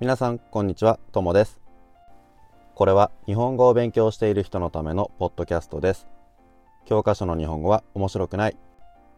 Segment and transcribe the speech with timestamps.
[0.00, 1.60] 皆さんこんにちはともです。
[2.74, 6.08] これは日本語を勉強している人のためのポッドキャストです。
[6.86, 8.56] 教科書の日本語は面白くない。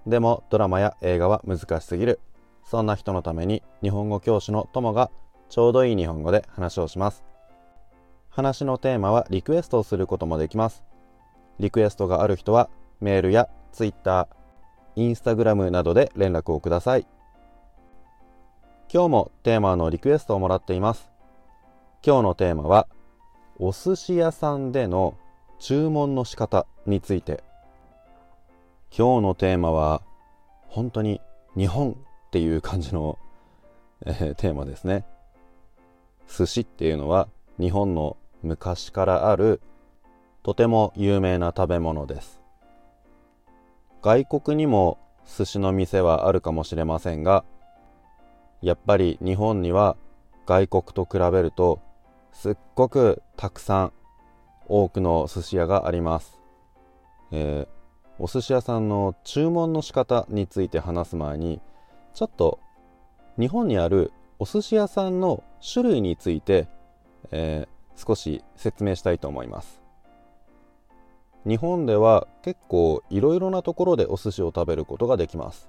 [0.08, 2.18] でもドラマや映画は難しすぎる。
[2.64, 5.12] そんな人のために日本語教師のともが
[5.50, 7.22] ちょうどいい日本語で話をします。
[8.28, 10.82] 話のテーマはリクエストをすることもできます。
[11.60, 12.68] リクエストがある人は
[13.00, 17.06] メールやツイッターインスタグラムなどで連絡をください。
[18.94, 21.10] 今日もテーマのリクエストをもらっています。
[22.04, 22.88] 今日のテーマは
[23.58, 25.16] お寿司屋さんでの
[25.58, 27.42] 注文の仕方について。
[28.94, 30.02] 今日のテーマは
[30.68, 31.22] 本当に
[31.56, 31.94] 日本っ
[32.32, 33.18] ていう感じの、
[34.04, 35.06] えー、テーマですね。
[36.28, 39.62] 寿司っていうのは日本の昔からある
[40.42, 42.42] とても有名な食べ物です。
[44.02, 47.46] 外国にも寿司の店はあるかもしれませんが
[48.62, 49.96] やっぱり日本には
[50.46, 51.80] 外国と比べると
[52.32, 53.92] すっごくたくさん
[54.66, 56.38] 多くの寿司屋があります、
[57.32, 61.60] えー、お寿司屋さんの注文の仕方について話す前に
[62.14, 62.60] ちょっと
[63.38, 66.68] 日本にあるお寿司屋さんの種類について、
[67.30, 69.80] えー、少し説明したいと思います。
[71.46, 75.68] 日本では結構いろいろなところでお寿司を食べることができます。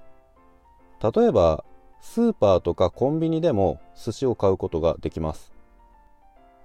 [1.02, 1.64] 例えば
[2.00, 5.52] スーパーとかコンビニでも寿司を買うことができます。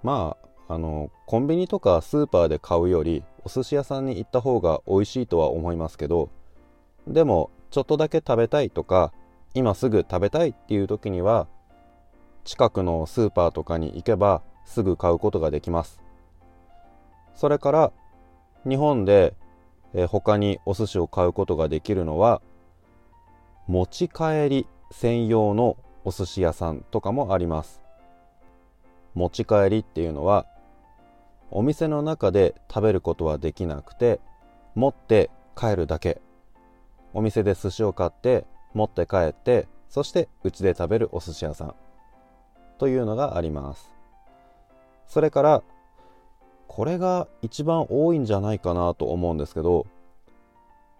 [0.04, 6.30] まああのコンビニとかスーパーで買うよりお寿司屋さんに行った方が美味しいとは思いますけど
[7.08, 9.12] でもちょっとだけ食べたいとか
[9.56, 11.48] 今すぐ食べたいっていう時には
[12.44, 16.00] 近くのスーパーとかに行けばすぐ買うことができます。
[17.36, 17.92] それから
[18.68, 19.34] 日本で、
[20.10, 22.42] 他にお寿司を買うことができるのは
[23.66, 27.82] 持ち帰り専用のお寿司屋さんとかもあります。
[29.16, 30.46] 持ち帰りっていうのは
[31.52, 34.20] お店の中で食べることはできなくて
[34.76, 36.22] 持って帰るだけ。
[37.14, 41.76] お店で寿司を買って持って帰ってそしてうちで食べるお寿司屋さん
[42.78, 43.92] というのがあります。
[45.08, 45.64] それから
[46.68, 49.88] これが一番多いんじゃないかなと思うんですけど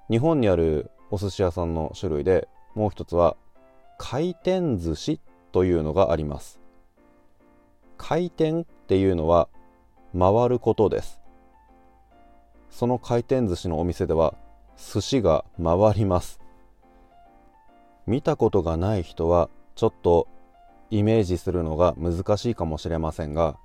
[0.10, 3.38] 日本にあるお寿司屋さんの種類でもう一つは
[4.00, 5.20] 回転寿司
[5.52, 6.60] というのがあります。
[7.98, 9.50] 回転っていうのは
[10.18, 11.22] 回ることです。
[12.72, 14.34] その回転寿司のお店では
[14.78, 16.40] 寿司が回ります。
[18.08, 20.28] 見たことがない人はちょっと
[20.90, 23.58] イメージするのが難しいかもしれませんが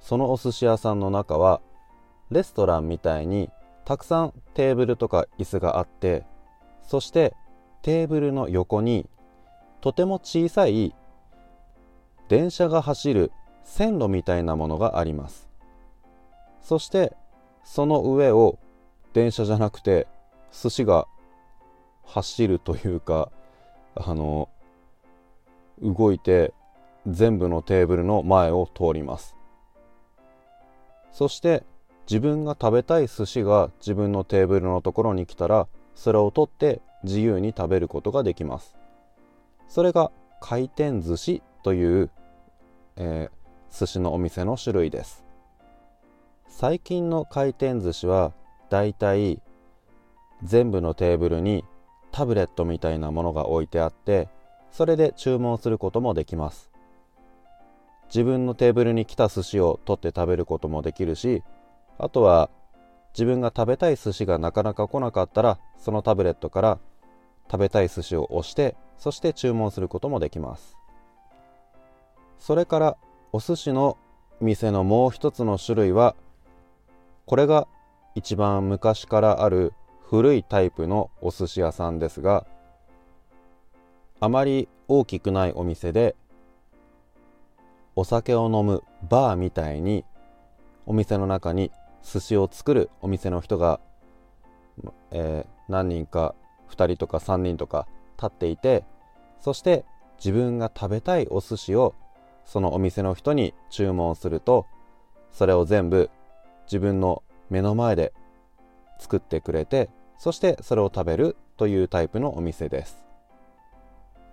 [0.00, 1.60] そのお寿司屋さんの中は
[2.30, 3.50] レストランみたいに
[3.84, 6.24] たくさんテーブルとか椅子があって
[6.82, 7.34] そして
[7.82, 9.08] テーブルの横に
[9.80, 10.94] とても小さい
[12.28, 13.32] 電車が走る
[13.64, 15.48] 線路みたいなものがあります。
[16.60, 17.16] そして
[17.64, 18.58] その上を
[19.12, 20.06] 電車じゃなくて
[20.52, 21.06] 寿司が
[22.04, 23.30] 走るというか
[23.94, 24.48] あの
[25.82, 26.52] 動いて
[27.06, 29.36] 全部のテーブルの前を通ります。
[31.12, 31.64] そして
[32.08, 38.76] 自分が食べたい寿司が自分のテーブルのところに来たらそれを取って自由に食べることができます。
[39.68, 42.10] それが回転寿司という、
[42.96, 45.24] えー、寿司のお店の種類です。
[46.48, 48.32] 最近の回転寿司は
[48.68, 49.40] だいたい
[50.42, 51.64] 全部のテーブルに
[52.12, 54.28] タブレットみたいなものが置いてあって
[54.72, 56.70] それで注文することもできます。
[58.08, 61.44] 自分のテーブルに来た寿司を取って食べることもできるし
[61.96, 62.50] あとは
[63.14, 66.78] 自分が食べたい寿司がなかなか来なかったらそのタブレットから
[67.50, 70.76] 食べたい寿司を押してそして注文することもできます。
[72.38, 72.96] それから
[73.32, 73.98] お寿司の
[74.40, 76.16] 店のもう一つの種類は
[77.26, 77.68] これが
[78.14, 79.72] 一番昔からある
[80.08, 82.46] 古いタイプのお寿司屋さんですが
[84.18, 86.16] あまり大きくないお店で
[87.94, 90.04] お酒を飲むバーみたいに
[90.86, 91.70] お店の中に
[92.02, 93.80] 寿司を作るお店の人が、
[95.10, 96.34] えー、何人か
[96.70, 97.86] 2人とか3人とか
[98.16, 98.84] 立っていて
[99.40, 99.84] そして
[100.18, 101.94] 自分が食べたいお寿司を
[102.44, 104.66] そのお店の人に注文すると
[105.32, 106.10] それを全部
[106.64, 108.12] 自分の目の前で
[108.98, 109.88] 作ってくれて
[110.18, 113.04] そしてそれを食べるというタイプのお店です。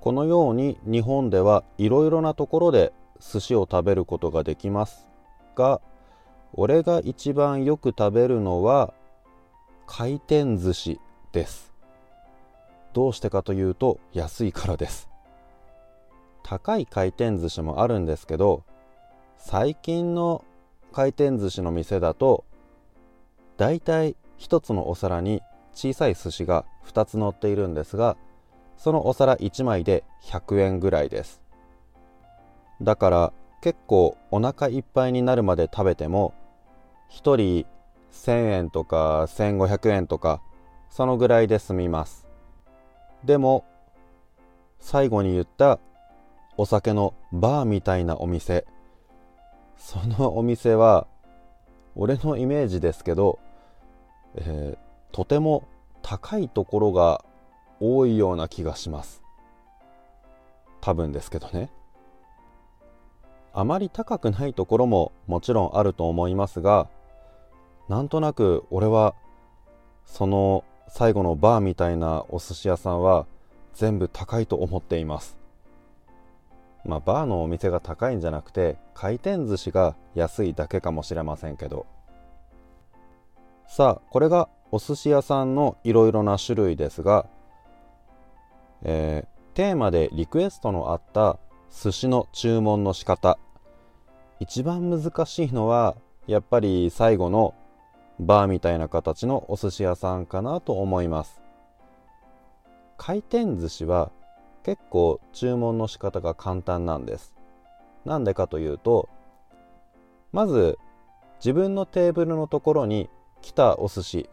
[0.01, 5.07] このように日本ではいろいろなところで寿司を食べることができます
[5.55, 5.81] が
[6.53, 8.93] 俺が一番よく食べるのは
[9.85, 10.99] 回転寿司
[11.31, 11.73] です。
[12.97, 15.07] どうしてかというと安いからです。
[16.41, 18.63] 高い回転寿司もあるんですけど
[19.37, 20.43] 最近の
[20.91, 22.43] 回転寿司の店だと
[23.55, 28.17] だいたい1つのお皿に小さい寿司が2つ乗っているんですが
[28.77, 31.39] そのお皿1枚で100円ぐらいです。
[32.81, 36.33] だから結構お腹いっぱいになるまで食べても
[37.11, 37.67] 1人
[38.11, 40.41] 1000円とか1500円とか
[40.89, 42.26] そのぐらいで済みます。
[43.23, 43.65] でも
[44.79, 45.79] 最後に言った
[46.57, 48.65] お酒のバーみたいなお店。
[49.77, 51.07] そのお店は
[51.95, 53.39] 俺のイメージですけど、
[54.35, 55.67] えー、とても
[56.01, 57.23] 高いところが
[57.79, 59.21] 多いような気がします。
[60.81, 61.69] 多分ですけどね。
[63.53, 66.87] あまり高くないところももちろんあると思いますが
[67.89, 69.15] なんとなく俺は
[70.05, 73.25] その最後のバーみたいなお寿司屋さんは
[73.73, 75.37] 全部高いと思っています。
[76.85, 81.85] まあバーのお店が高いんじゃなくて回転寿司が安いだけかもしれませんけど。
[83.67, 87.27] さあこれがお寿司屋さんのいろいろな種類ですが、
[88.83, 91.37] えー、テーマでリクエストのあった
[91.69, 93.37] 寿司の注文の仕方。
[94.39, 95.95] 一番難しいのは
[96.27, 97.53] やっぱり最後の
[98.19, 101.41] バーみたいな形のお寿司屋さんかなと思います。
[102.97, 104.11] 回転寿司は
[104.63, 107.33] 結構注文の仕方が簡単なんです。
[108.05, 109.09] なんでかというと
[110.31, 110.77] まず
[111.39, 113.09] 自分のテーブルのところに
[113.41, 114.29] 来たお寿司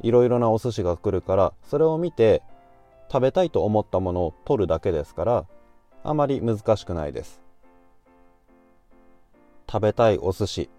[0.00, 2.42] いろいろなお寿司が来るからそれを見て
[3.10, 5.46] 食べたいと思ったものを取るだけですから
[6.04, 7.40] あまり難しくないです。
[9.70, 10.70] 食べたいお寿司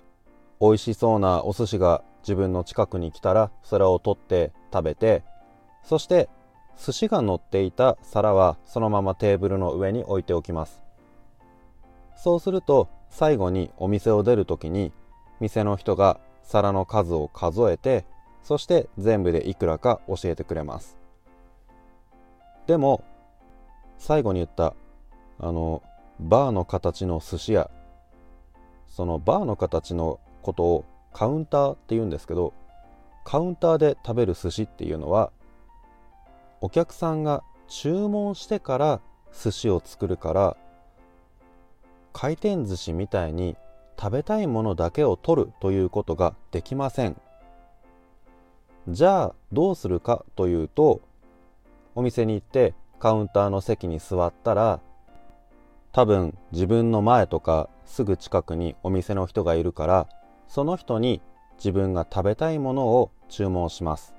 [0.62, 5.24] 美味しそうなお寿司が自分の近くに来たらそれを取って食べて
[5.84, 6.30] そして
[6.78, 10.82] 寿司が乗っていた皿はそのままテーブルの上に置いておきます。
[12.16, 14.92] そうすると最後にお店を出る時に
[15.40, 18.06] 店の人が皿の数を数えて
[18.44, 20.98] そして全部でいくらか教えてくれます。
[22.68, 23.04] でも
[23.98, 24.74] 最後に言った
[25.40, 25.82] あの
[26.20, 27.70] バーの形の寿司屋
[28.88, 32.54] そのバーの形のことをカウンターって言うんですけど
[33.24, 35.32] カウンターで食べる寿司っていうのは
[36.62, 39.02] お客さんが注文してから
[39.34, 40.58] 寿司を作るから
[42.14, 43.56] 回転寿司みたいに
[44.00, 47.20] 食べたいものだけを取るということができません。
[48.88, 51.02] じゃあどうするかというと
[51.96, 54.80] お店に行ってカウンターの席に座ったら
[55.92, 60.08] 多分自分の前とかすぐ近くにお店の人がいるから
[60.50, 61.22] その人に
[61.58, 64.16] 自分が食べたいものを注文します。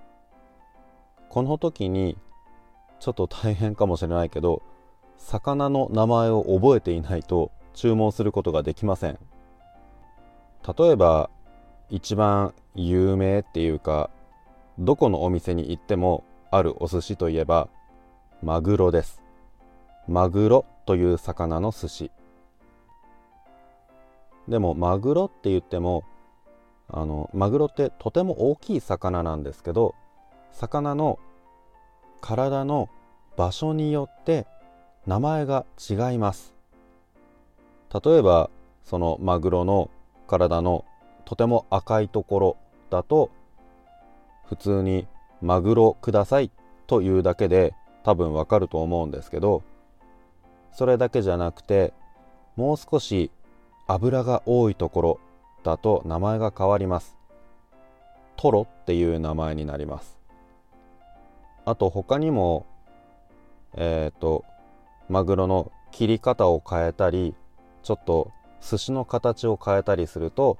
[1.28, 2.16] この時に
[3.00, 4.62] ちょっと大変かもしれないけど
[5.18, 9.18] 魚の名前を覚えていないと注文することができません。
[10.78, 11.30] 例えば
[11.88, 14.10] 一番有名っていうか
[14.78, 17.68] どこのお店に行ってもあるお寿司といえば
[18.42, 19.20] マグロです。
[20.06, 22.10] マグロという魚の寿司。
[24.48, 26.04] でもマグロって言っても
[26.92, 29.94] あのマグロってとても大きい魚なんですけど
[30.52, 31.18] 魚の
[32.20, 32.88] 体の
[33.36, 34.46] 場所によって
[35.06, 36.54] 名前が違います。
[38.04, 38.50] 例えば
[38.84, 39.90] そのマグロの
[40.26, 40.84] 体の
[41.24, 42.56] とても赤いところ
[42.90, 43.30] だと
[44.46, 45.06] 普通に
[45.40, 46.50] マグロください
[46.86, 47.74] というだけで
[48.04, 49.62] 多分わかると思うんですけど
[50.72, 51.92] それだけじゃなくて
[52.56, 53.30] もう少し
[53.86, 55.20] 油が多いところ
[55.62, 57.16] だと名前が変わります。
[58.36, 60.18] トロっていう名前になります。
[61.64, 62.66] あと他にも
[63.74, 64.44] えっ、ー、と
[65.08, 67.34] マグロの切り方を変えたり
[67.82, 70.58] ちょっと寿司の形を変えたりすると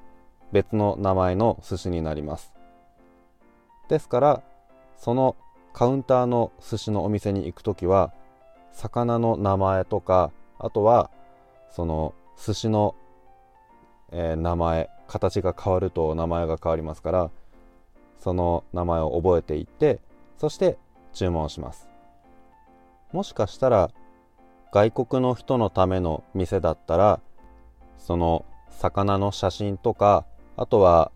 [0.52, 2.52] 別の名前の寿司になります。
[3.88, 4.42] ですから
[4.96, 5.36] その
[5.72, 8.12] カウンターの寿司のお店に行く時は
[8.72, 11.10] 魚の名前とかあとは
[11.70, 12.14] その
[12.44, 12.94] 寿司の、
[14.12, 17.30] えー、名前形が変わると名前が変わりますから
[18.18, 20.00] その名前を覚えていって
[20.38, 20.78] そして
[21.12, 21.88] 注文します。
[23.12, 23.90] もしかしたら
[24.72, 27.20] 外国の人のための店だったら
[27.98, 30.24] その魚の写真とか
[30.56, 31.10] あとは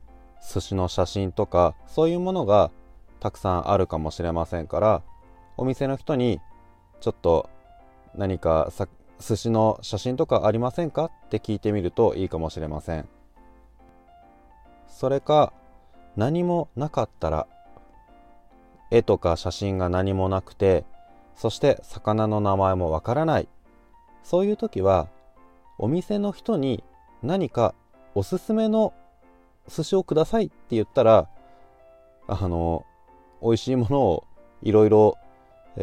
[0.53, 2.71] 寿司の写真とかそういうものが
[3.21, 5.03] たくさんあるかもしれませんから
[5.57, 6.41] お店の人に
[7.01, 7.49] ちょっと
[8.15, 8.71] 何か
[9.21, 11.07] 寿司の写真とかありませんか？
[11.07, 13.09] って聞いてみるといいかもしれません。
[14.89, 15.53] それか
[16.17, 17.47] 何もなかったら
[18.91, 20.85] 絵とか写真が何もなくて
[21.35, 23.49] そして魚の名前もわからない。
[24.23, 25.09] そういう時は
[25.79, 26.85] お店の人に
[27.23, 27.75] 何か
[28.15, 28.95] おすすめの
[29.69, 31.29] 寿司をくださいって言ったら
[32.29, 32.87] あの
[33.43, 34.25] 美味しいものを
[34.63, 35.19] いろいろ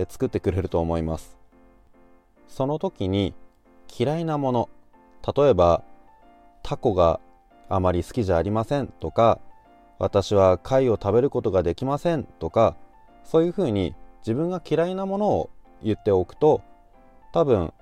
[0.07, 1.40] 作ってくれると思います。
[2.51, 3.33] その時に
[3.97, 4.69] 嫌いなもの
[5.35, 5.83] 例えば
[6.63, 7.19] タコが
[7.69, 9.39] あまり好きじゃありませんとか
[9.97, 12.75] 私は貝を食べることができませんとか
[13.23, 15.49] そういうふうに自分が嫌いなものを
[15.81, 16.61] 言っておくと
[17.33, 17.73] 多分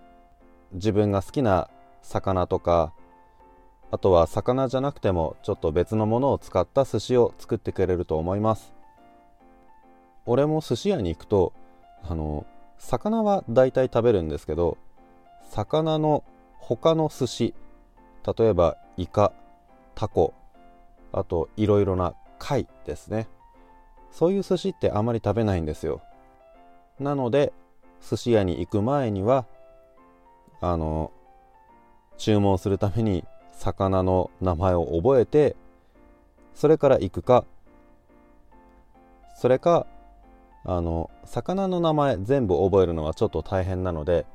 [0.74, 1.70] 自分が好きな
[2.04, 2.94] 魚とか
[3.92, 8.72] あとは魚じゃなくてもちょっと別のものを使った寿司を作ってくれると思います。
[10.28, 11.54] 俺も寿司屋に行くと
[12.08, 12.46] あの
[12.80, 14.78] 魚は大体食べるんですけど
[15.52, 16.24] 魚の
[16.58, 17.54] 他の寿司
[18.38, 19.32] 例えばイカ
[19.96, 20.34] タコ
[21.12, 23.28] あといろいろな貝ですね。
[24.12, 26.02] そういう寿司ってあまり食べないんですよ。
[27.00, 27.54] なので
[28.08, 29.46] 寿司屋に行く前には
[30.62, 31.12] あの
[32.18, 35.56] 注文するために魚の名前を覚えて
[36.54, 37.46] それから行くか
[39.36, 39.86] それか
[40.72, 44.28] あの魚の名前全部覚えるのはちょっと大変なので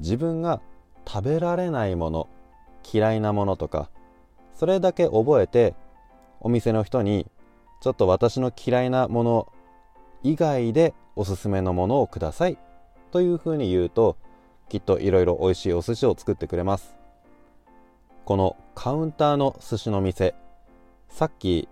[0.00, 0.62] 自分が
[1.06, 2.28] 食べられないもの
[2.90, 3.90] 嫌いなものとか
[4.54, 5.74] それだけ覚えて
[6.40, 7.26] お店の人に
[7.82, 9.52] ちょっと私の嫌いなもの
[10.22, 12.56] 以外でおすすめのものをください
[13.10, 14.16] というふうに言うと
[14.70, 16.96] きっといろいろ美味しいお寿司を作ってくれます。
[18.24, 20.34] このカウンターの寿司の店
[21.10, 21.68] さっき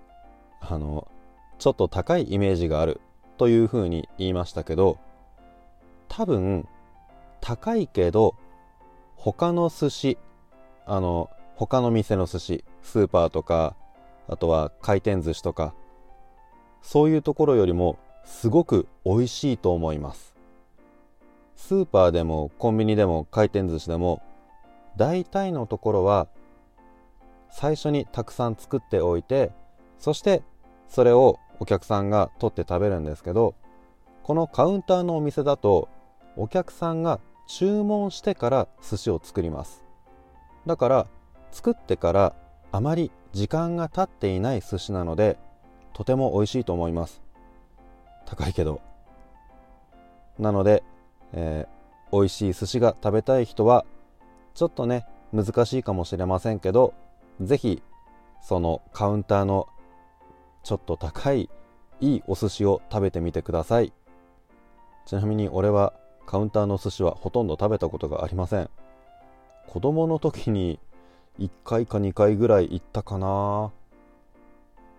[0.60, 1.08] あの
[1.58, 3.00] ちょっと高いイメージがある
[3.42, 4.98] というふうに言いましたけど
[6.06, 6.68] 多分
[7.40, 8.36] 高いけど
[9.16, 10.18] 他の寿司
[10.86, 13.74] あの他の店の寿司スーパーとか
[14.28, 15.74] あとは回転寿司とか
[16.82, 20.36] そういうところよりもすごく美味しいと思います。
[21.56, 24.22] スーパーでもコンビニでも回転寿司でも
[24.96, 26.28] 大体のところは
[27.50, 29.50] 最初にたくさん作っておいて
[29.98, 30.44] そして
[30.88, 33.54] それをお客さんが取って食べるんですけど
[34.24, 35.88] このカウンターのお店だと
[36.36, 39.84] お客さんが注文してから寿司を作ります。
[40.66, 41.06] だから
[41.52, 42.34] 作ってから
[42.72, 45.38] あまり時間が経っていない寿司なので
[45.92, 47.22] とても美味しいと思います。
[48.26, 48.80] 高いけど。
[50.40, 50.82] なので、
[51.32, 53.84] えー、美味しい寿司が食べたい人は
[54.54, 56.92] ちょっとね難しいかもしれませんけど
[57.40, 57.82] 是非
[58.40, 59.68] そのカウンターの
[60.62, 61.50] ちょっと高い
[62.00, 63.92] いいお寿司を食べてみてください。
[65.06, 65.92] ちなみに俺は
[66.26, 68.70] カウンターの寿司はほとんど食べたことがありません。
[69.68, 70.78] 子供の時に
[71.38, 73.72] 1回か2回ぐらい行ったかな。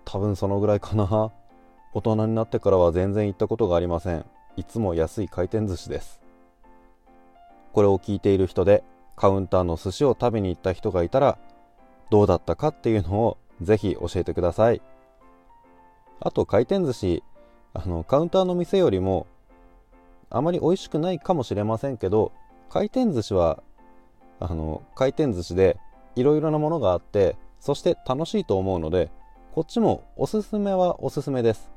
[0.05, 1.32] 多分そのぐらいかな。
[1.93, 4.25] 大人になってからは全然行ったことがありません。
[4.55, 6.22] いつも安い回転寿司です。
[7.72, 8.84] これを聞いている人で
[9.15, 11.38] カウンターの寿司を食べに行った人がいたら
[12.10, 14.82] どうだったかっていうのをぜひ教えてください。
[16.20, 17.24] あと回転寿司
[17.74, 19.27] あのカウンターの店よりも
[20.29, 22.32] あまり美味しくないかもしれませんけど
[22.70, 23.62] 回転寿司は
[24.39, 25.77] あの回転寿司で
[26.15, 29.12] いろいろなものがあってそして楽しいと思うので
[29.53, 31.72] こっちもおすすめはおすすめです。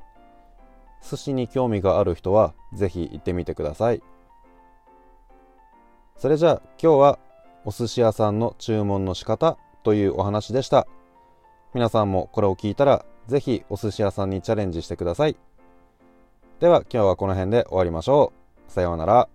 [1.09, 4.03] 寿司に興味がある人はぜひ行ってみてください。
[6.17, 7.19] それじゃあ今日は
[7.67, 10.87] お寿司屋さんの注文の仕方というお話でした。
[11.75, 15.37] 皆さんもこれを聞いたらぜひお寿司屋さんにチャレンジしてください。
[16.61, 18.33] では今日はこの辺で終わりましょ
[18.69, 18.73] う。
[18.73, 19.29] さようなら。